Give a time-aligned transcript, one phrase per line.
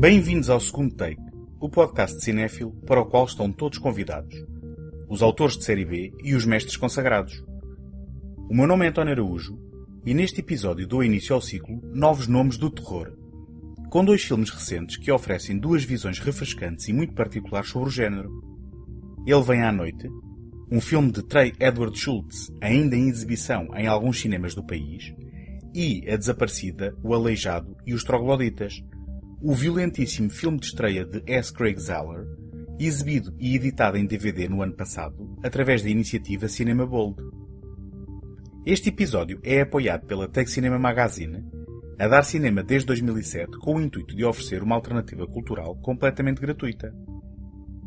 [0.00, 1.20] Bem-vindos ao segundo take,
[1.60, 4.34] o podcast de cinéfilo para o qual estão todos convidados.
[5.10, 7.44] Os autores de série B e os mestres consagrados.
[8.48, 9.58] O meu nome é António Araújo
[10.06, 13.12] e neste episódio dou início ao ciclo Novos Nomes do Terror,
[13.90, 18.30] com dois filmes recentes que oferecem duas visões refrescantes e muito particulares sobre o género.
[19.26, 20.08] Ele Vem à Noite,
[20.72, 25.12] um filme de Trey Edward Schultz ainda em exibição em alguns cinemas do país,
[25.74, 28.82] e A Desaparecida, O Aleijado e os Trogloditas,
[29.42, 31.52] o violentíssimo filme de estreia de S.
[31.52, 32.26] Craig Zeller,
[32.78, 37.16] exibido e editado em DVD no ano passado, através da iniciativa Cinema Bold.
[38.66, 41.42] Este episódio é apoiado pela Tech Cinema Magazine,
[41.98, 46.94] a dar cinema desde 2007 com o intuito de oferecer uma alternativa cultural completamente gratuita.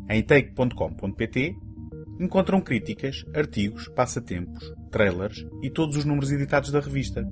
[0.08, 1.56] Em take.com.pt
[2.20, 7.26] encontram críticas, artigos, passatempos, trailers e todos os números editados da revista.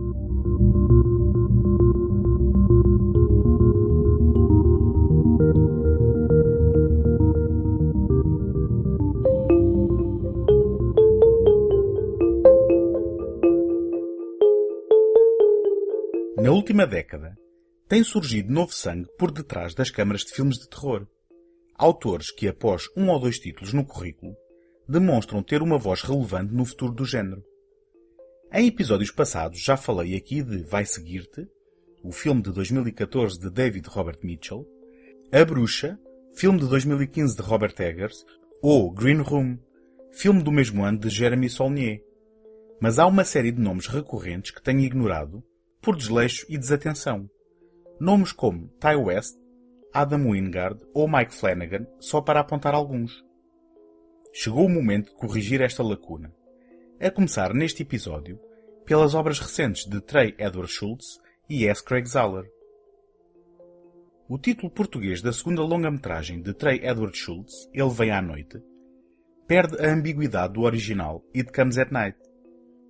[16.62, 17.36] Última década,
[17.88, 21.08] tem surgido novo sangue por detrás das câmaras de filmes de terror.
[21.74, 24.36] Autores que, após um ou dois títulos no currículo,
[24.88, 27.42] demonstram ter uma voz relevante no futuro do género.
[28.52, 31.48] Em episódios passados já falei aqui de Vai Seguir-te,
[32.04, 34.64] o filme de 2014 de David Robert Mitchell,
[35.32, 35.98] A Bruxa,
[36.32, 38.24] filme de 2015 de Robert Eggers,
[38.62, 39.58] ou Green Room,
[40.12, 42.04] filme do mesmo ano de Jeremy Saulnier.
[42.80, 45.42] Mas há uma série de nomes recorrentes que tenho ignorado
[45.82, 47.28] por desleixo e desatenção.
[48.00, 49.36] Nomes como Ty West,
[49.92, 53.12] Adam Wingard ou Mike Flanagan, só para apontar alguns.
[54.32, 56.32] Chegou o momento de corrigir esta lacuna.
[57.00, 58.38] A começar neste episódio
[58.86, 61.20] pelas obras recentes de Trey Edward Schultz
[61.50, 61.84] e S.
[61.84, 62.48] Craig Zahler.
[64.28, 68.62] O título português da segunda longa-metragem de Trey Edward Schultz, Ele Vem à Noite,
[69.48, 72.16] perde a ambiguidade do original It Comes at Night,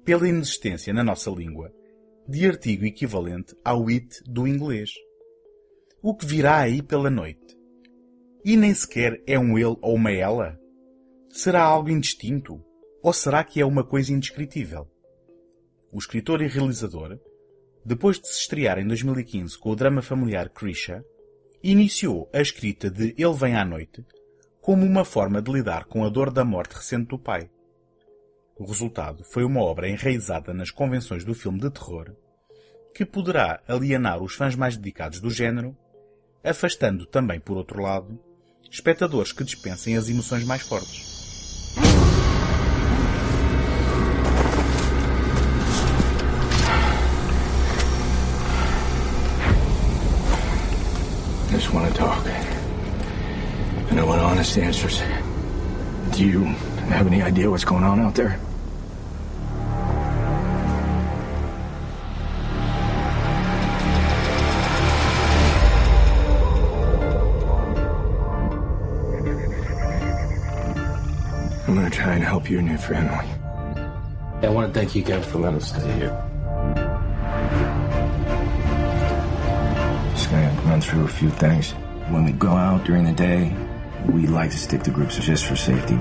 [0.04, 1.72] pela inexistência na nossa língua
[2.28, 4.90] de artigo equivalente ao it do inglês.
[6.02, 7.56] O que virá aí pela noite?
[8.44, 10.58] E nem sequer é um ele ou uma ela?
[11.28, 12.62] Será algo indistinto?
[13.02, 14.88] Ou será que é uma coisa indescritível?
[15.92, 17.18] O escritor e realizador,
[17.84, 21.04] depois de se estrear em 2015 com o drama familiar Krisha,
[21.62, 24.04] iniciou a escrita de Ele Vem à Noite
[24.60, 27.50] como uma forma de lidar com a dor da morte recente do pai.
[28.58, 32.14] O resultado foi uma obra enraizada nas convenções do filme de terror,
[32.94, 35.76] que poderá alienar os fãs mais dedicados do género,
[36.44, 38.18] afastando também, por outro lado,
[38.70, 41.10] espectadores que dispensem as emoções mais fortes.
[51.48, 52.26] I just want to talk.
[53.90, 55.02] And I want honest answers.
[56.12, 58.38] Do you have any idea what's going on out there?
[71.66, 73.26] I'm gonna try and help you and your family.
[74.42, 76.28] I want to thank you again for letting us stay here.
[80.10, 81.70] Just gonna run through a few things.
[82.10, 83.56] When we go out during the day,
[84.10, 85.96] we like to stick to groups just for safety.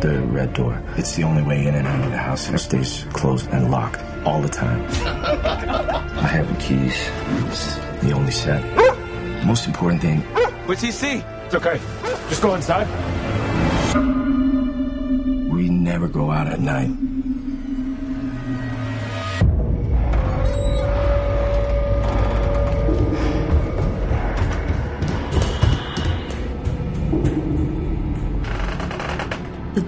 [0.00, 0.80] The red door.
[0.96, 2.48] It's the only way in and out of the house.
[2.48, 4.80] It stays closed and locked all the time.
[5.04, 6.94] I have the keys.
[7.46, 8.62] It's the only set.
[9.44, 10.20] Most important thing,
[10.66, 11.22] What's he see?
[11.46, 11.80] It's okay.
[12.28, 12.86] Just go inside.
[15.50, 16.90] we never go out at night.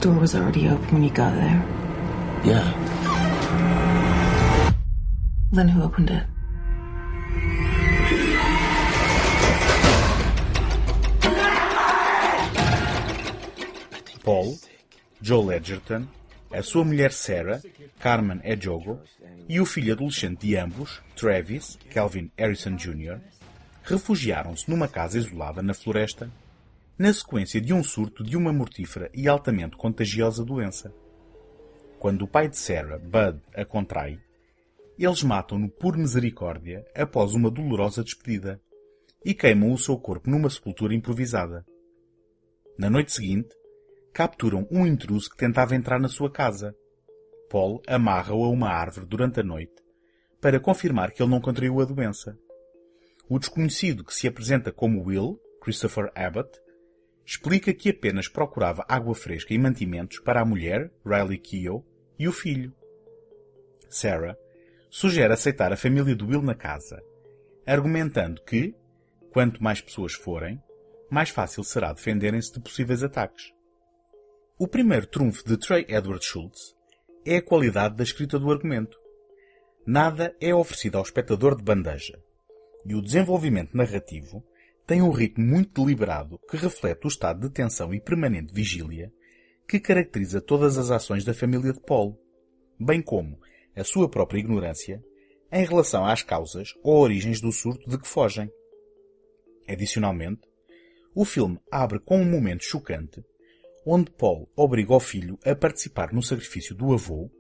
[0.00, 1.62] Door was already open when you got there.
[2.43, 2.73] Yeah.
[5.52, 6.25] Then who opened it?
[14.23, 14.58] Paul,
[15.20, 16.08] Joel Edgerton,
[16.50, 17.61] a sua mulher Sarah,
[17.99, 19.00] Carmen Ejogo,
[19.49, 23.19] e o filho adolescente de ambos, Travis, Calvin Harrison Jr.,
[23.82, 26.31] refugiaram-se numa casa isolada na floresta,
[27.00, 30.94] na sequência de um surto de uma mortífera e altamente contagiosa doença.
[31.99, 34.20] Quando o pai de Sarah, Bud, a contrai,
[34.99, 38.61] eles matam-no por misericórdia após uma dolorosa despedida
[39.25, 41.64] e queimam o seu corpo numa sepultura improvisada.
[42.79, 43.49] Na noite seguinte,
[44.12, 46.76] capturam um intruso que tentava entrar na sua casa.
[47.49, 49.82] Paul amarra-o a uma árvore durante a noite
[50.38, 52.37] para confirmar que ele não contraiu a doença.
[53.26, 56.61] O desconhecido que se apresenta como Will, Christopher Abbott,
[57.31, 61.85] explica que apenas procurava água fresca e mantimentos para a mulher, Riley Keough,
[62.19, 62.75] e o filho.
[63.88, 64.37] Sarah
[64.91, 67.00] sugere aceitar a família do Will na casa,
[67.65, 68.75] argumentando que,
[69.32, 70.61] quanto mais pessoas forem,
[71.09, 73.53] mais fácil será defenderem-se de possíveis ataques.
[74.59, 76.75] O primeiro trunfo de Trey Edward Schultz
[77.25, 78.99] é a qualidade da escrita do argumento.
[79.87, 82.21] Nada é oferecido ao espectador de bandeja,
[82.85, 84.44] e o desenvolvimento narrativo
[84.90, 89.12] tem um ritmo muito deliberado que reflete o estado de tensão e permanente vigília
[89.69, 92.20] que caracteriza todas as ações da família de Paul,
[92.76, 93.38] bem como
[93.76, 95.00] a sua própria ignorância
[95.52, 98.50] em relação às causas ou origens do surto de que fogem.
[99.69, 100.40] Adicionalmente,
[101.14, 103.22] o filme abre com um momento chocante
[103.86, 107.31] onde Paul obriga o filho a participar no sacrifício do avô,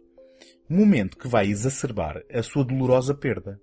[0.68, 3.60] momento que vai exacerbar a sua dolorosa perda.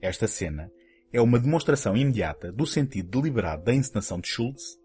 [0.00, 0.70] Esta cena
[1.12, 4.78] é uma demonstração imediata do sentido deliberado da encenação de Schultz,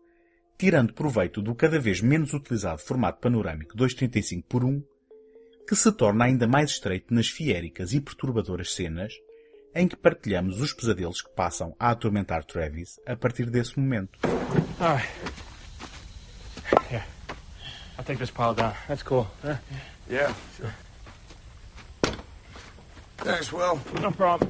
[0.57, 4.83] tirando proveito do cada vez menos utilizado formato panorâmico 2.35 por 1,
[5.67, 9.13] que se torna ainda mais estreito nas fiéricas e perturbadoras cenas
[9.75, 14.17] em que partilhamos os pesadelos que passam a atormentar Travis a partir desse momento.
[14.79, 15.07] Right.
[16.89, 17.03] Here.
[17.97, 18.73] I'll take this pile down.
[18.87, 19.27] That's cool.
[19.43, 19.57] Huh?
[20.09, 20.73] Yeah, sure.
[23.17, 23.79] Thanks, Will.
[24.01, 24.49] No problem.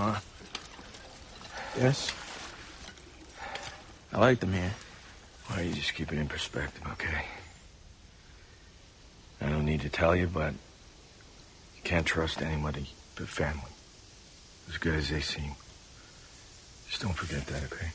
[0.00, 0.20] Huh?
[1.78, 2.12] Yes.
[4.12, 4.72] I like them here.
[5.46, 7.26] Why don't you just keep it in perspective, okay?
[9.40, 13.72] I don't need to tell you, but you can't trust anybody but family.
[14.68, 15.52] As good as they seem.
[16.88, 17.90] Just don't forget that, okay?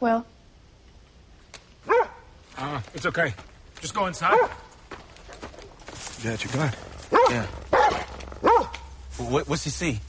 [0.00, 0.24] Well,
[2.56, 3.32] Uh, it's okay.
[3.80, 4.34] Just go inside.
[6.22, 6.72] You got your gun?
[7.30, 7.46] Yeah.
[9.16, 10.00] What, what's he see?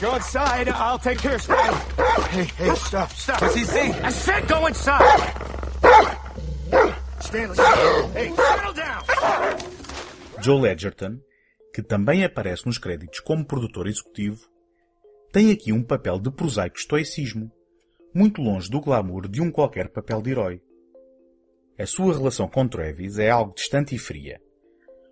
[0.00, 0.68] Go inside.
[0.68, 1.80] I'll take care of Stanley.
[2.28, 3.40] Hey, hey, stop, stop.
[3.40, 3.78] What's he see?
[3.92, 5.32] I said go inside.
[7.20, 7.56] Stanley,
[8.12, 9.02] hey, settle down.
[10.42, 11.22] Joel Edgerton,
[11.74, 14.48] que também aparece nos créditos como produtor executivo,
[15.32, 17.50] tem aqui um papel de prosaico estoicismo,
[18.14, 20.62] muito longe do glamour de um qualquer papel de herói.
[21.76, 24.40] A sua relação com Travis é algo distante e fria,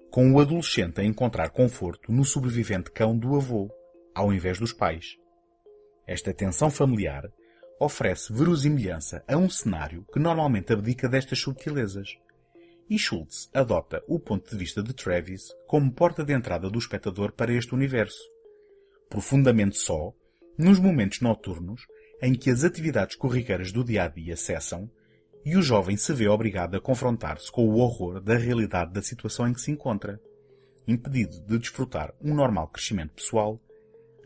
[0.08, 3.68] com o adolescente a encontrar conforto no sobrevivente cão do avô,
[4.14, 5.16] ao invés dos pais.
[6.06, 7.24] Esta tensão familiar
[7.80, 12.16] oferece verosimilhança a um cenário que normalmente abdica destas subtilezas.
[12.92, 17.32] E Schultz adota o ponto de vista de Travis como porta de entrada do espectador
[17.32, 18.20] para este universo,
[19.08, 20.12] profundamente só,
[20.58, 21.86] nos momentos noturnos
[22.20, 24.90] em que as atividades corriqueiras do dia a dia cessam
[25.42, 29.48] e o jovem se vê obrigado a confrontar-se com o horror da realidade da situação
[29.48, 30.20] em que se encontra,
[30.86, 33.58] impedido de desfrutar um normal crescimento pessoal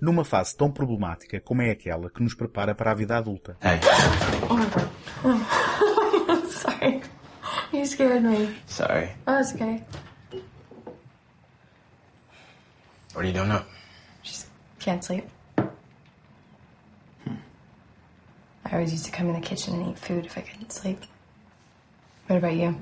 [0.02, 3.56] numa fase tão problemática como é aquela que nos prepara para a vida adulta.
[3.62, 3.78] Hey,
[6.50, 7.05] sorry.
[7.76, 8.56] You scared me.
[8.64, 9.10] sorry.
[9.26, 9.84] Oh, it's okay.
[13.12, 13.66] What are you doing now?
[14.22, 14.46] Just
[14.78, 15.28] can't sleep.
[15.58, 17.34] Hmm.
[18.64, 21.04] I always used to come in the kitchen and eat food if I couldn't sleep.
[22.28, 22.80] What about you?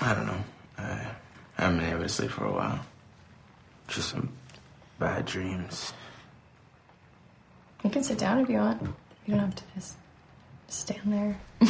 [0.00, 0.44] I don't know.
[0.78, 1.06] I
[1.58, 2.80] haven't been able to sleep for a while.
[3.86, 4.30] Just some
[4.98, 5.92] bad dreams.
[7.84, 8.80] You can sit down if you want.
[9.26, 9.96] You don't have to just
[10.72, 11.38] stand there.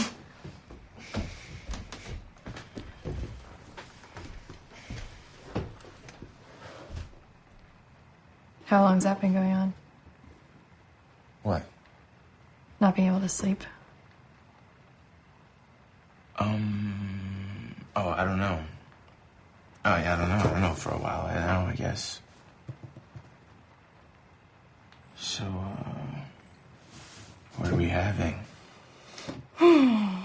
[8.67, 9.75] How long's that been going on?
[11.43, 11.67] What?
[12.81, 13.65] Not being able to sleep.
[16.39, 17.75] Um.
[17.95, 18.59] Oh, I don't know.
[19.85, 20.37] Oh, yeah, I don't know.
[20.37, 22.21] I don't know for a while now, I guess.
[25.17, 26.21] So, uh,
[27.57, 28.39] what are we having?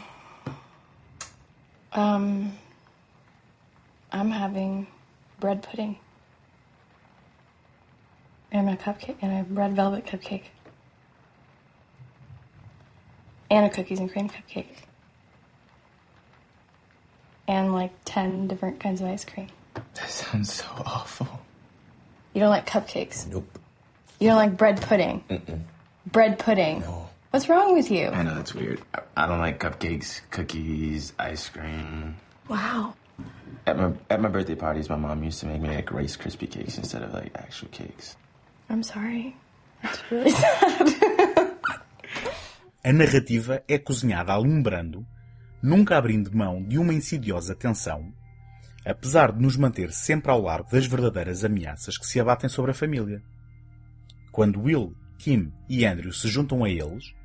[1.94, 2.53] Um,
[4.12, 4.86] I'm having
[5.39, 5.98] bread pudding.
[8.51, 10.44] And a cupcake and a red velvet cupcake.
[13.50, 14.67] And a cookies and cream cupcake.
[17.48, 19.48] And like 10 different kinds of ice cream.
[19.74, 21.27] That sounds so awful.
[22.34, 23.27] You don't like cupcakes.
[23.27, 23.58] Nope.
[24.20, 25.24] You don't like bread pudding.
[26.06, 26.82] Bread pudding.
[26.82, 27.06] No.
[27.38, 28.08] What's wrong with you?
[28.08, 28.82] I know that's weird.
[29.15, 32.17] I, don't like cupcakes, cookies, ice cream.
[32.50, 32.96] Wow.
[33.67, 36.50] At my at my birthday parties, my mom used to make me like Rice Krispie
[36.50, 38.17] cakes instead of like actual cakes.
[38.72, 39.36] I'm sorry.
[39.84, 40.88] That's really sad.
[42.84, 45.06] A narrativa é cozinhada alumbrando,
[45.62, 48.12] nunca abrindo mão de uma insidiosa tensão,
[48.84, 52.74] apesar de nos manter sempre ao largo das verdadeiras ameaças que se abatem sobre a
[52.74, 53.22] família.
[54.32, 57.15] Quando Will, Kim e Andrew se juntam a eles,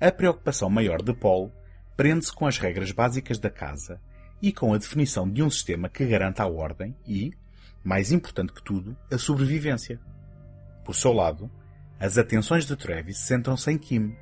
[0.00, 1.52] a preocupação maior de Paul
[1.94, 4.00] prende-se com as regras básicas da casa
[4.40, 7.32] e com a definição de um sistema que garanta a ordem e,
[7.84, 10.00] mais importante que tudo, a sobrevivência.
[10.82, 11.50] Por seu lado,
[11.98, 14.16] as atenções de Travis centram-se em Kim,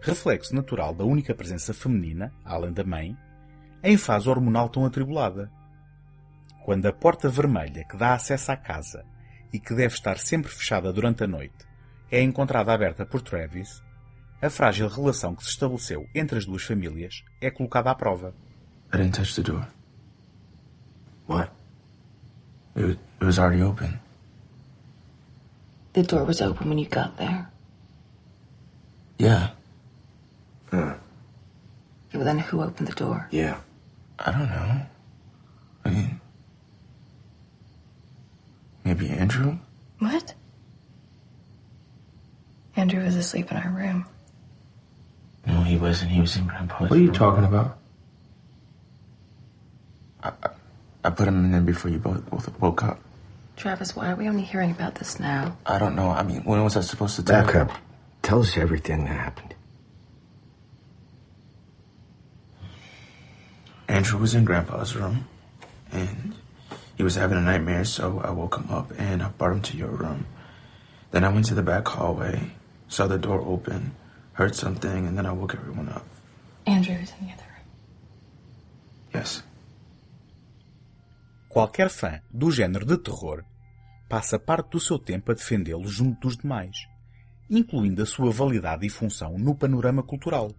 [0.00, 3.16] reflexo natural da única presença feminina, além da mãe,
[3.82, 5.50] em fase hormonal tão atribulada.
[6.64, 9.04] Quando a porta vermelha que dá acesso à casa
[9.52, 11.66] e que deve estar sempre fechada durante a noite
[12.10, 13.82] é encontrada aberta por Travis,
[14.40, 18.34] a frágil relação que se estabeleceu entre as duas famílias é colocada à prova.
[18.92, 19.66] I didn't touch the door.
[21.26, 21.50] What?
[22.76, 23.98] It was, it was already open.
[25.94, 27.48] The door was open when you got there.
[29.18, 29.52] Yeah.
[30.72, 30.98] Yeah,
[32.14, 33.28] well, then who opened the door?
[33.30, 33.60] Yeah.
[34.18, 34.86] I don't know.
[35.84, 36.20] I mean,
[38.84, 39.58] maybe Andrew?
[39.98, 40.34] what?
[42.74, 44.06] Andrew was asleep in our room.
[45.76, 46.10] No, he wasn't.
[46.10, 46.80] He was in Grandpa's.
[46.90, 47.14] What are you room.
[47.14, 47.78] talking about?
[51.04, 52.98] I put him in there before you both, both woke up.
[53.56, 55.56] Travis, why are we only hearing about this now?
[55.64, 56.10] I don't know.
[56.10, 57.60] I mean, when was I supposed to tell Back you?
[57.60, 57.70] up.
[58.22, 59.54] Tell us everything that happened.
[63.88, 65.28] Andrew was in Grandpa's room,
[65.92, 66.34] and
[66.96, 69.76] he was having a nightmare, so I woke him up and I brought him to
[69.76, 70.26] your room.
[71.12, 72.50] Then I went to the back hallway,
[72.88, 73.94] saw the door open,
[74.36, 76.04] heard something, and then I woke everyone up.
[76.66, 77.66] Andrew was in the other room.
[79.14, 79.44] Yes.
[81.48, 83.44] Qualquer fã do género de terror
[84.08, 86.76] passa parte do seu tempo a defendê-lo junto dos demais,
[87.48, 90.52] incluindo a sua validade e função no panorama cultural,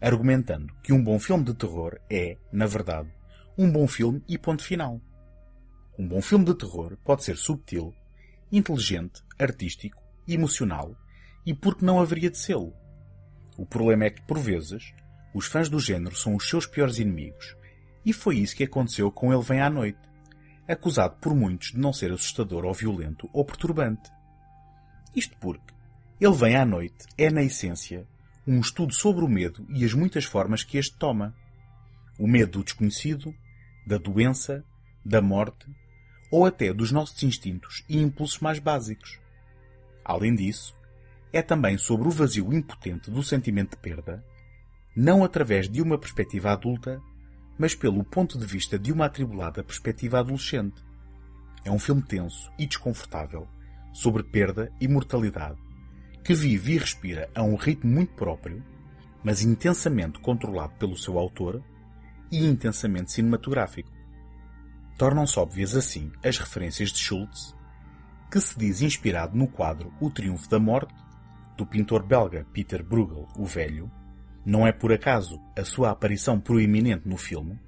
[0.00, 3.12] argumentando que um bom filme de terror é, na verdade,
[3.58, 5.00] um bom filme e ponto final.
[5.98, 7.94] Um bom filme de terror pode ser subtil,
[8.50, 10.96] inteligente, artístico, emocional
[11.44, 12.72] e por que não haveria de sê-lo?
[13.56, 14.94] O problema é que, por vezes,
[15.34, 17.56] os fãs do género são os seus piores inimigos,
[18.04, 20.00] e foi isso que aconteceu com Ele Vem à Noite,
[20.66, 24.10] acusado por muitos de não ser assustador ou violento ou perturbante.
[25.14, 25.72] Isto porque
[26.20, 28.06] Ele Vem à Noite é, na essência,
[28.46, 31.34] um estudo sobre o medo e as muitas formas que este toma.
[32.18, 33.34] O medo do desconhecido,
[33.86, 34.64] da doença,
[35.04, 35.66] da morte,
[36.30, 39.20] ou até dos nossos instintos e impulsos mais básicos.
[40.04, 40.74] Além disso,
[41.32, 44.24] é também sobre o vazio impotente do sentimento de perda,
[44.94, 47.00] não através de uma perspectiva adulta,
[47.58, 50.82] mas pelo ponto de vista de uma atribulada perspectiva adolescente.
[51.64, 53.48] É um filme tenso e desconfortável
[53.92, 55.58] sobre perda e mortalidade,
[56.24, 58.62] que vive e respira a um ritmo muito próprio,
[59.22, 61.62] mas intensamente controlado pelo seu autor
[62.30, 63.90] e intensamente cinematográfico.
[64.98, 67.54] Tornam-se óbvias assim as referências de Schultz,
[68.30, 70.94] que se diz inspirado no quadro O Triunfo da Morte,
[71.56, 73.90] do pintor belga Peter Bruegel, o Velho,
[74.44, 77.58] não é por acaso a sua aparição proeminente no filme,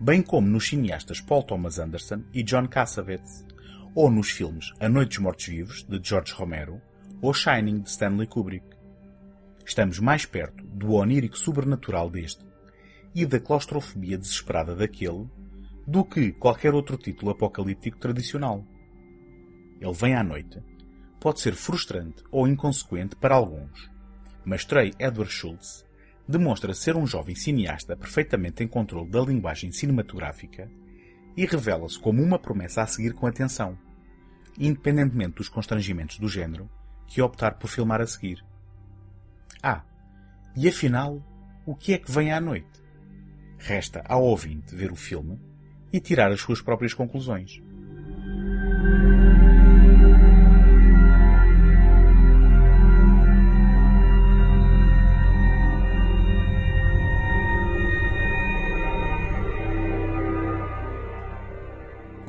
[0.00, 3.44] bem como nos cineastas Paul Thomas Anderson e John Cassavetes,
[3.94, 6.80] ou nos filmes A Noite dos Mortos-Vivos, de George Romero,
[7.22, 8.66] ou Shining, de Stanley Kubrick.
[9.64, 12.44] Estamos mais perto do onírico sobrenatural deste
[13.14, 15.26] e da claustrofobia desesperada daquele
[15.86, 18.64] do que qualquer outro título apocalíptico tradicional.
[19.80, 20.62] Ele vem à noite.
[21.26, 23.90] Pode ser frustrante ou inconsequente para alguns,
[24.44, 25.84] mas Trey Edward Schultz
[26.28, 30.70] demonstra ser um jovem cineasta perfeitamente em controle da linguagem cinematográfica
[31.36, 33.76] e revela-se como uma promessa a seguir com atenção,
[34.56, 36.70] independentemente dos constrangimentos do género
[37.08, 38.44] que optar por filmar a seguir.
[39.60, 39.82] Ah,
[40.54, 41.20] e afinal,
[41.66, 42.80] o que é que vem à noite?
[43.58, 45.40] Resta ao ouvinte ver o filme
[45.92, 47.60] e tirar as suas próprias conclusões.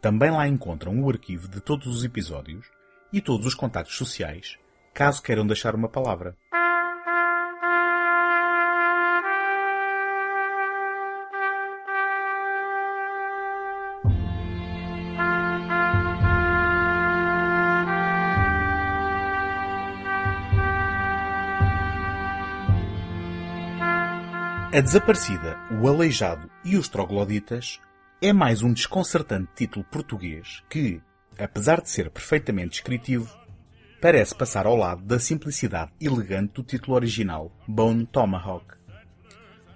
[0.00, 2.66] Também lá encontram o arquivo de todos os episódios
[3.12, 4.56] e todos os contactos sociais,
[4.94, 6.36] caso queiram deixar uma palavra.
[24.70, 27.80] A Desaparecida, o Aleijado e os Trogloditas
[28.20, 31.00] é mais um desconcertante título português que,
[31.38, 33.32] apesar de ser perfeitamente descritivo,
[34.00, 38.76] parece passar ao lado da simplicidade elegante do título original, Bone Tomahawk.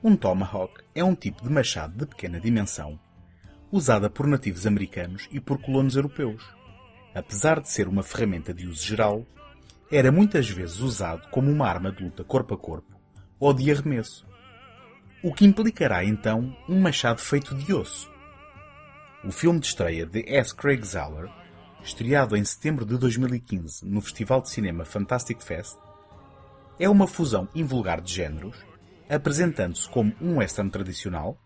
[0.02, 2.98] Um tomahawk é um tipo de machado de pequena dimensão,
[3.70, 6.42] usada por nativos americanos e por colonos europeus.
[7.14, 9.24] Apesar de ser uma ferramenta de uso geral,
[9.88, 13.00] era muitas vezes usado como uma arma de luta corpo a corpo
[13.38, 14.26] ou de arremesso
[15.22, 18.11] o que implicará então um machado feito de osso.
[19.24, 20.52] O filme de estreia de S.
[20.52, 21.30] Craig Zeller,
[21.80, 25.76] estreado em setembro de 2015 no Festival de Cinema Fantastic Fest,
[26.76, 28.56] é uma fusão invulgar de géneros,
[29.08, 31.38] apresentando-se como um western tradicional,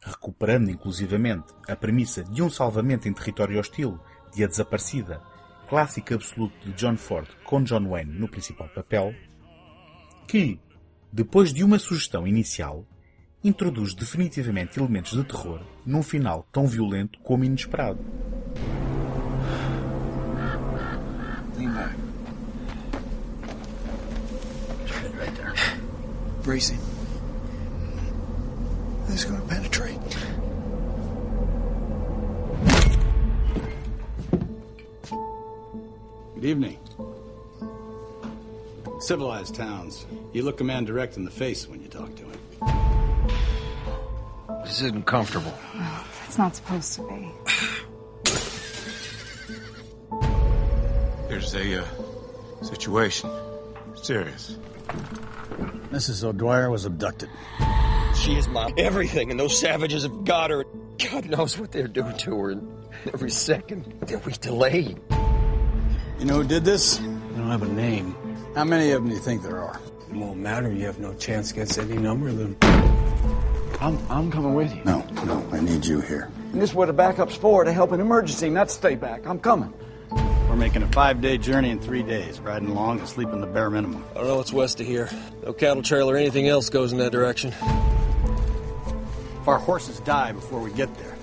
[0.00, 4.00] recuperando inclusivamente a premissa de um salvamento em território hostil
[4.34, 5.20] de A Desaparecida,
[5.68, 9.14] clássico absoluto de John Ford com John Wayne no principal papel,
[10.26, 10.58] que,
[11.12, 12.86] depois de uma sugestão inicial,
[13.44, 17.98] introduz definitivamente elementos de terror num final tão violento como inesperado.
[26.42, 26.78] Bracing.
[29.06, 29.98] This is going to penetrate.
[36.34, 36.78] Good evening.
[38.98, 40.04] Civilized towns.
[40.32, 42.41] You look a man direct in the face when you talk to him.
[44.72, 45.52] This isn't comfortable.
[46.26, 47.30] It's not supposed to be.
[51.28, 51.84] There's a uh,
[52.62, 53.28] situation.
[54.02, 54.56] Serious.
[55.90, 56.24] Mrs.
[56.24, 57.28] O'Dwyer was abducted.
[58.16, 60.64] She is my everything, and those savages have got her.
[61.10, 62.52] God knows what they're doing to her.
[62.52, 62.66] And
[63.12, 64.96] every second that we delay.
[66.18, 66.96] You know who did this?
[66.96, 68.16] They don't have a name.
[68.54, 69.78] How many of them do you think there are?
[70.08, 70.72] It won't matter.
[70.72, 72.56] You have no chance against any number of them.
[73.80, 74.82] I'm, I'm coming with you.
[74.84, 76.30] No, no, I need you here.
[76.52, 79.26] And this is what a backup's for, to help an emergency, not stay back.
[79.26, 79.72] I'm coming.
[80.10, 84.04] We're making a five-day journey in three days, riding along and sleeping the bare minimum.
[84.10, 85.08] I don't know what's west of here.
[85.42, 87.54] No cattle trail or anything else goes in that direction.
[89.40, 91.16] If our horses die before we get there,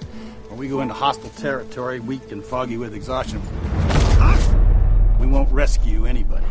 [0.50, 3.42] or we go into hostile territory, weak and foggy with exhaustion,
[5.20, 6.46] we won't rescue anybody.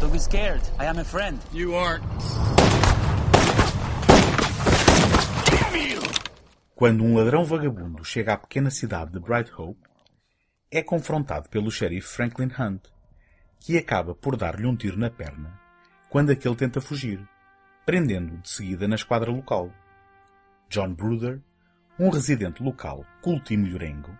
[0.00, 0.62] Don't be scared.
[0.80, 1.38] I am a friend.
[1.52, 2.02] You aren't.
[6.82, 9.88] Quando um ladrão vagabundo chega à pequena cidade de Bright Hope,
[10.68, 12.88] é confrontado pelo xerife Franklin Hunt,
[13.60, 15.56] que acaba por dar-lhe um tiro na perna
[16.10, 17.24] quando aquele tenta fugir,
[17.86, 19.72] prendendo-o de seguida na esquadra local.
[20.68, 21.40] John Bruder,
[22.00, 24.18] um residente local, culto e melhorengo,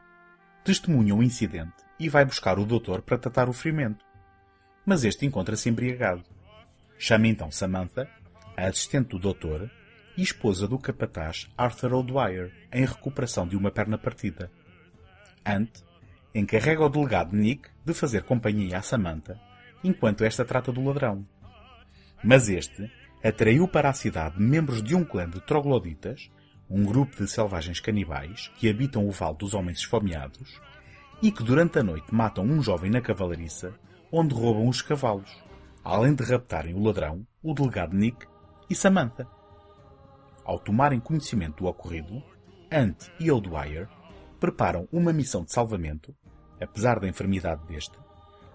[0.63, 4.07] testemunha o incidente e vai buscar o doutor para tratar o ferimento.
[4.87, 6.23] Mas este encontra-se embriagado.
[6.97, 8.09] Chama então Samantha,
[8.57, 9.69] a assistente do doutor,
[10.17, 14.51] e esposa do capataz Arthur O'Dwyer, em recuperação de uma perna partida.
[15.45, 15.71] Ant
[16.35, 19.41] encarrega o delegado Nick de fazer companhia a Samantha,
[19.83, 21.27] enquanto esta trata do ladrão.
[22.23, 22.91] Mas este
[23.23, 26.31] atraiu para a cidade membros de um clã de trogloditas,
[26.69, 30.61] um grupo de selvagens canibais que habitam o Vale dos Homens Esfomeados,
[31.21, 33.75] e que durante a noite matam um jovem na cavalariça,
[34.11, 35.31] onde roubam os cavalos,
[35.85, 38.27] além de raptarem o ladrão, o delegado Nick
[38.69, 39.27] e Samantha.
[40.45, 42.23] Ao tomarem conhecimento do ocorrido,
[42.71, 43.89] Ant e O'Dwyer
[44.41, 46.15] preparam uma missão de salvamento,
[46.61, 47.97] apesar da enfermidade deste,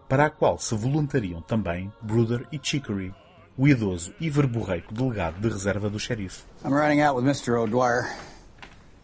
[0.10, 3.13] para a qual se voluntariam também Bruder e Chicory,
[3.58, 6.43] o idoso e verborreico delegado de reserva do xerife.
[6.63, 7.58] I'm riding out with Mr.
[7.58, 8.08] O'Dwyer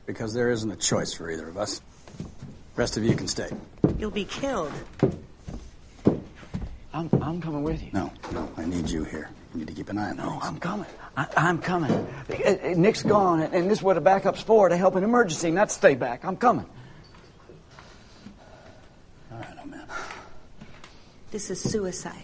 [0.05, 1.81] because there isn't a choice for either of us.
[2.75, 3.49] rest of you can stay.
[3.97, 4.71] You'll be killed.
[6.93, 7.89] I'm, I'm coming with you.
[7.93, 9.29] No, no, I need you here.
[9.53, 10.43] You need to keep an eye on No, things.
[10.43, 10.85] I'm coming.
[11.15, 11.91] I, I'm coming.
[11.91, 15.03] Uh, uh, Nick's gone, and, and this is what the backup's for, to help an
[15.03, 16.25] emergency, not stay back.
[16.25, 16.65] I'm coming.
[19.31, 19.85] All right, old man.
[21.29, 22.23] This is suicide.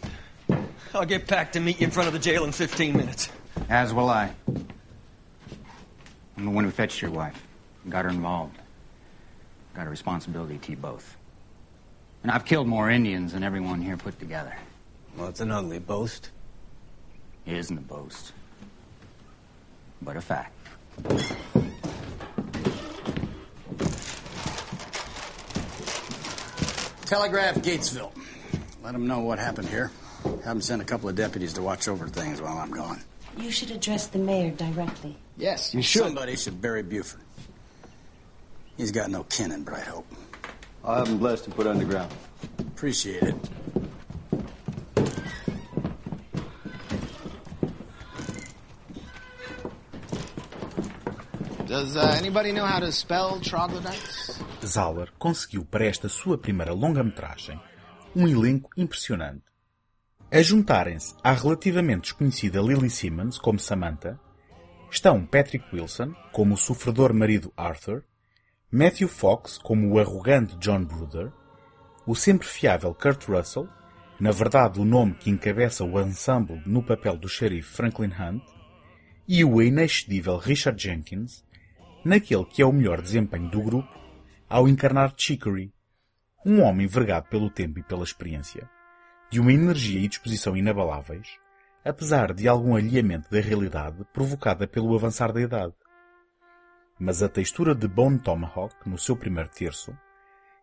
[0.94, 3.30] I'll get back to meet you in front of the jail in 15 minutes.
[3.70, 4.32] As will I.
[6.36, 7.40] I'm the one who fetched your wife.
[7.88, 8.58] Got her involved.
[9.76, 11.16] Got a responsibility to you both.
[12.24, 14.56] And I've killed more Indians than everyone here put together.
[15.16, 16.32] Well, it's an ugly boast.
[17.50, 18.32] It isn't a boast,
[20.04, 20.56] but a fact.
[27.08, 28.12] Telegraph Gatesville.
[28.84, 29.90] Let them know what happened here.
[30.24, 33.02] Have them send a couple of deputies to watch over things while I'm gone.
[33.36, 35.18] You should address the mayor directly.
[35.36, 36.04] Yes, you should.
[36.04, 37.22] Somebody should bury Buford.
[38.78, 40.06] He's got no kin in Bright Hope.
[40.84, 42.14] I'll have him blessed and put underground.
[42.60, 43.36] Appreciate it.
[51.70, 54.40] Does uh, anybody know how to spell troglodytes?
[55.20, 57.62] Conseguiu para esta sua primeira longa-metragem
[58.16, 59.44] um elenco impressionante.
[60.32, 64.20] A juntarem-se à relativamente desconhecida Lily Simmons como Samantha,
[64.90, 68.04] estão Patrick Wilson como o sofredor marido Arthur,
[68.72, 71.32] Matthew Fox como o arrogante John Bruder,
[72.04, 73.70] o sempre fiável Kurt Russell,
[74.20, 78.42] na verdade o nome que encabeça o ensemble no papel do xerife Franklin Hunt,
[79.28, 81.48] e o inexcedível Richard Jenkins,
[82.04, 84.00] naquele que é o melhor desempenho do grupo,
[84.48, 85.72] ao encarnar Chicory,
[86.46, 88.70] um homem vergado pelo tempo e pela experiência,
[89.30, 91.28] de uma energia e disposição inabaláveis,
[91.84, 95.74] apesar de algum alheamento da realidade provocada pelo avançar da idade.
[97.00, 99.96] Mas a textura de Bone Tomahawk, no seu primeiro terço,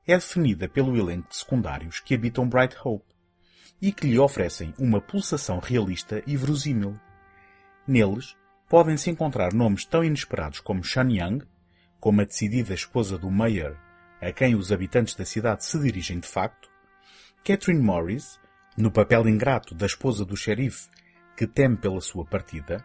[0.07, 3.05] é definida pelo elenco de secundários que habitam Bright Hope
[3.81, 6.99] e que lhe oferecem uma pulsação realista e verosímil.
[7.87, 8.37] Neles,
[8.69, 11.43] podem-se encontrar nomes tão inesperados como Shan Young,
[12.01, 13.77] como a decidida esposa do Mayor,
[14.21, 16.69] a quem os habitantes da cidade se dirigem de facto,
[17.45, 18.41] Catherine Morris,
[18.77, 20.89] no papel ingrato da esposa do xerife,
[21.37, 22.85] que teme pela sua partida,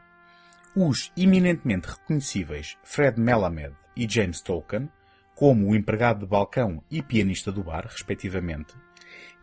[0.76, 4.90] os eminentemente reconhecíveis Fred Melamed e James Tolkien,
[5.36, 8.76] como o empregado de balcão e pianista do bar, respectivamente,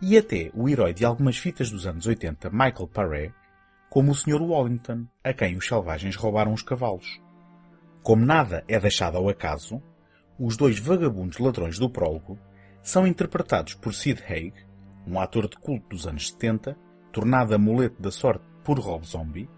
[0.01, 3.33] e até o herói de algumas fitas dos anos 80, Michael Paré,
[3.91, 4.43] como o Sr.
[4.43, 7.21] Wallington, a quem os selvagens roubaram os cavalos.
[8.03, 9.83] Como nada é deixado ao acaso,
[10.39, 12.39] os dois vagabundos ladrões do prólogo
[12.83, 14.53] são interpretados por Sid Haig,
[15.07, 16.77] um ator de culto dos anos 70,
[17.13, 19.49] tornado amuleto da sorte por Rob Zombie,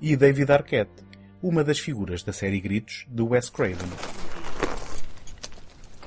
[0.00, 1.04] e David Arquette,
[1.42, 3.88] uma das figuras da série Gritos de Wes Craven.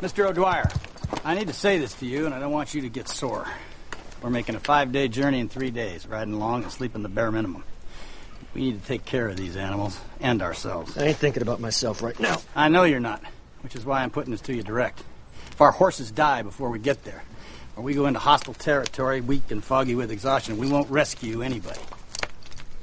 [0.01, 0.27] Mr.
[0.27, 0.67] O'Dwyer,
[1.25, 3.45] I need to say this to you, and I don't want you to get sore.
[4.23, 7.65] We're making a five-day journey in three days, riding along and sleeping the bare minimum.
[8.53, 10.97] We need to take care of these animals and ourselves.
[10.97, 12.37] I ain't thinking about myself right now.
[12.55, 13.21] I know you're not,
[13.63, 15.03] which is why I'm putting this to you direct.
[15.51, 17.21] If our horses die before we get there,
[17.75, 21.81] or we go into hostile territory, weak and foggy with exhaustion, we won't rescue anybody.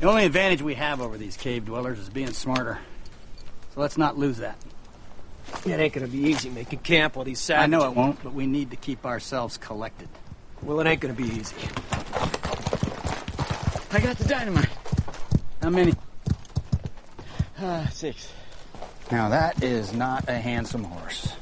[0.01, 2.81] The only advantage we have over these cave dwellers is being smarter.
[3.75, 4.59] So let's not lose that.
[5.65, 7.65] It ain't gonna be easy making camp while these savages...
[7.65, 10.11] I know it won't, but we need to keep ourselves collected.
[10.63, 11.57] Well, it ain't gonna be easy.
[13.93, 14.71] I got the dynamite.
[15.63, 15.95] How many?
[17.59, 18.33] Uh, six.
[19.11, 21.35] Now that is not a handsome horse.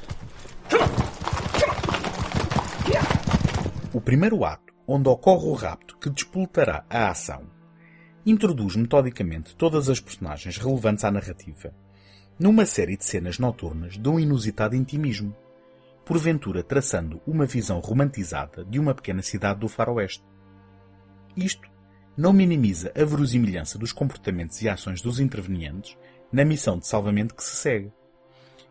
[3.93, 7.43] O primeiro ato, onde ocorre o rapto que despoltará a ação,
[8.25, 11.75] introduz metodicamente todas as personagens relevantes à narrativa,
[12.39, 15.35] numa série de cenas noturnas de um inusitado intimismo,
[16.09, 20.25] porventura traçando uma visão romantizada de uma pequena cidade do faroeste.
[21.37, 21.69] Isto
[22.17, 25.99] não minimiza a verosimilhança dos comportamentos e ações dos intervenientes
[26.33, 27.93] na missão de salvamento que se segue.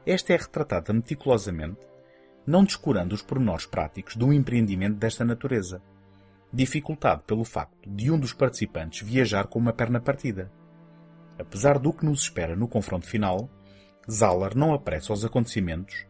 [0.04, 1.78] Esta é retratada meticulosamente,
[2.44, 5.80] não descurando os pormenores práticos de um empreendimento desta natureza,
[6.52, 10.52] dificultado pelo facto de um dos participantes viajar com uma perna partida.
[11.38, 13.48] Apesar do que nos espera no confronto final,
[14.10, 16.08] Zahler não apressa os acontecimentos,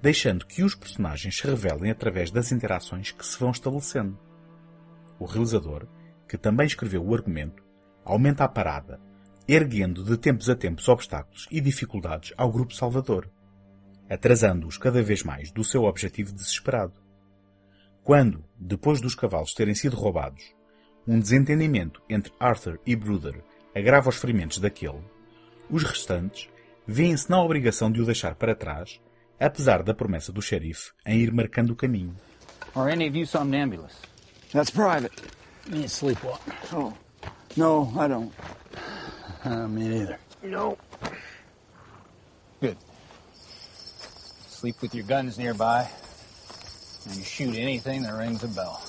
[0.00, 4.18] deixando que os personagens se revelem através das interações que se vão estabelecendo.
[5.18, 5.86] O realizador,
[6.28, 7.62] que também escreveu o argumento,
[8.04, 9.00] aumenta a parada,
[9.46, 13.28] erguendo de tempos a tempos obstáculos e dificuldades ao grupo salvador,
[14.08, 16.94] atrasando-os cada vez mais do seu objetivo desesperado.
[18.02, 20.54] Quando, depois dos cavalos terem sido roubados,
[21.06, 23.42] um desentendimento entre Arthur e Bruder
[23.74, 25.02] agrava os ferimentos daquele,
[25.70, 26.48] os restantes
[26.86, 29.00] veem-se na obrigação de o deixar para trás,
[29.40, 32.14] apesar da promessa do xerife em ir marcando o caminho.
[32.74, 34.06] Are any of you somnambulists?
[34.52, 35.12] That's private.
[35.66, 36.40] Me and sleepwalk.
[36.72, 36.92] Oh.
[37.56, 38.32] No, I don't.
[39.44, 40.18] Uh, me neither.
[40.42, 40.76] No.
[42.60, 42.76] Good.
[44.48, 45.88] Sleep with your guns nearby,
[47.06, 48.82] and you shoot anything that rings a bell.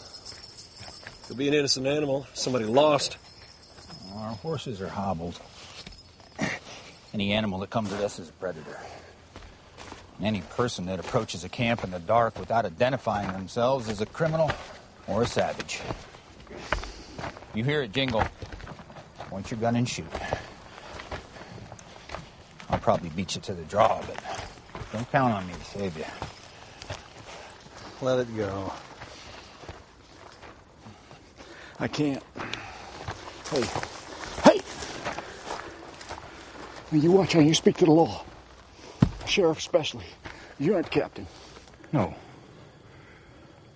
[1.28, 3.18] Could be an innocent animal, somebody lost.
[4.16, 5.40] Our horses are hobbled.
[7.14, 8.80] Any animal that comes at us is a predator.
[10.21, 14.51] Any person that approaches a camp in the dark without identifying themselves is a criminal
[15.08, 15.79] or a savage.
[17.53, 18.23] You hear it jingle.
[19.29, 20.05] Point your gun and shoot.
[22.69, 24.21] I'll probably beat you to the draw, but
[24.91, 26.05] don't count on me to save you.
[28.01, 28.73] Let it go.
[31.79, 32.21] I can't.
[33.51, 33.63] Hey.
[34.43, 34.62] Hey!
[36.91, 38.23] Now you watch how you speak to the law.
[39.30, 40.06] Sheriff especially.
[40.60, 41.28] You aren't captain.
[41.92, 42.13] No.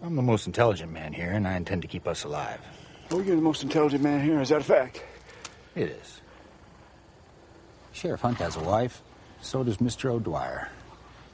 [0.02, 2.60] I'm the most intelligent man here, and I intend to keep us alive.
[3.12, 4.42] Oh, you're the most intelligent man here.
[4.42, 5.04] Is that a fact?
[5.76, 6.22] It is.
[7.94, 9.02] Sheriff Hunt has a wife.
[9.42, 10.10] So does Mr.
[10.10, 10.70] O'Dwyer.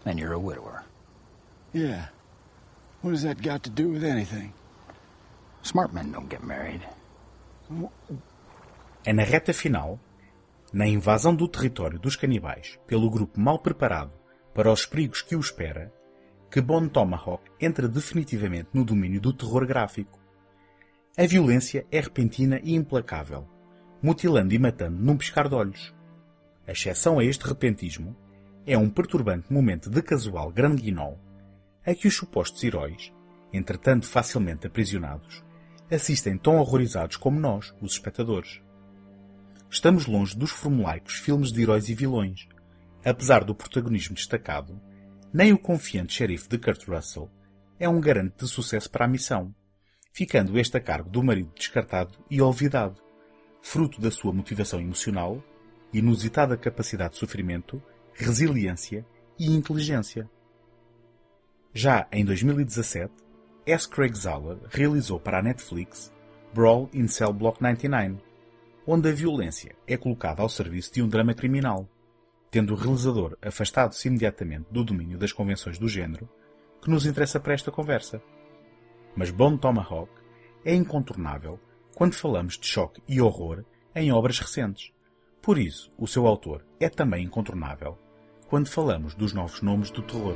[0.06, 0.84] And you're a widower.
[1.74, 2.08] Yeah.
[3.02, 4.54] What has that got to do with anything?
[5.62, 6.82] Smart men don't get married.
[9.06, 10.00] É na reta final,
[10.74, 14.12] na invasão do território dos canibais pelo grupo mal preparado
[14.54, 15.92] para os perigos que o espera,
[16.52, 20.20] que Bon Tomahawk entra definitivamente no domínio do terror gráfico.
[21.18, 23.48] A violência é repentina e implacável,
[24.02, 25.94] mutilando e matando num piscar de olhos.
[26.68, 28.16] A exceção a este repentismo
[28.66, 31.20] é um perturbante momento de casual grande guinol
[31.86, 33.12] a que os supostos heróis,
[33.52, 35.44] entretanto facilmente aprisionados,
[35.90, 38.62] assistem tão horrorizados como nós, os espectadores.
[39.72, 42.48] Estamos longe dos formulaicos filmes de heróis e vilões.
[43.06, 44.82] Apesar do protagonismo destacado,
[45.32, 47.30] nem o confiante xerife de Kurt Russell
[47.80, 49.54] é um garante de sucesso para a missão,
[50.12, 53.00] ficando este a cargo do marido descartado e olvidado,
[53.62, 55.42] fruto da sua motivação emocional,
[55.94, 57.82] inusitada capacidade de sofrimento,
[58.14, 59.06] resiliência
[59.38, 60.30] e inteligência.
[61.74, 63.14] Já em 2017,
[63.68, 63.88] S.
[63.88, 66.12] Craig Zahler realizou para a Netflix
[66.56, 68.29] Brawl in Cell Block 99,
[68.92, 71.88] onde a violência é colocada ao serviço de um drama criminal,
[72.50, 76.28] tendo o realizador afastado-se imediatamente do domínio das convenções do género
[76.82, 78.20] que nos interessa para esta conversa.
[79.16, 80.12] Mas Bone Tomahawk
[80.66, 81.60] é incontornável
[81.94, 84.92] quando falamos de choque e horror em obras recentes.
[85.40, 87.96] Por isso, o seu autor é também incontornável
[88.48, 90.36] quando falamos dos novos nomes do terror.